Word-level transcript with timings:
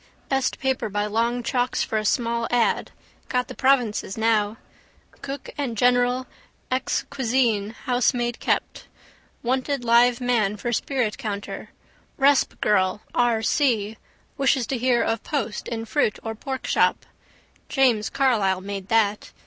Best 0.29 0.57
paper 0.57 0.89
by 0.89 1.05
long 1.05 1.43
chalks 1.43 1.83
for 1.83 1.99
a 1.99 2.05
small 2.05 2.47
ad. 2.49 2.89
Got 3.29 3.49
the 3.49 3.53
provinces 3.53 4.17
now. 4.17 4.57
Cook 5.21 5.51
and 5.59 5.77
general, 5.77 6.25
exc. 6.71 7.07
cuisine, 7.11 7.75
housemaid 7.85 8.39
kept. 8.39 8.87
Wanted 9.43 9.83
live 9.83 10.19
man 10.19 10.57
for 10.57 10.73
spirit 10.73 11.19
counter. 11.19 11.69
Resp. 12.19 12.59
girl 12.61 13.03
(R.C.) 13.13 13.95
wishes 14.39 14.65
to 14.65 14.77
hear 14.79 15.03
of 15.03 15.21
post 15.21 15.67
in 15.67 15.85
fruit 15.85 16.17
or 16.23 16.33
pork 16.33 16.65
shop. 16.65 17.05
James 17.69 18.09
Carlisle 18.09 18.61
made 18.61 18.87
that. 18.87 19.31